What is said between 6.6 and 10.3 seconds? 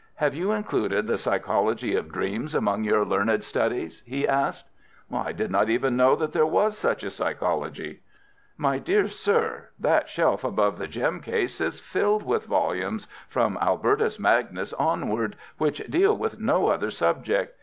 such a psychology." "My dear sir, that